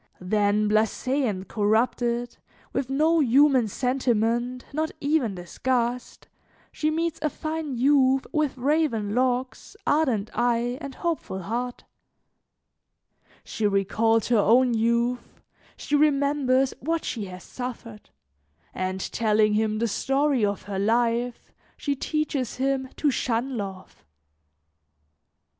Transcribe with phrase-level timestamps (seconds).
[0.19, 2.37] Then, blase and corrupted,
[2.73, 6.27] with no human sentiment, not even disgust,
[6.71, 11.83] she meets a fine youth with raven locks, ardent eye and hopeful heart;
[13.43, 15.39] she recalls her own youth,
[15.77, 18.09] she remembers what she has suffered,
[18.73, 24.03] and telling him the story of her life, she teaches him to shun love.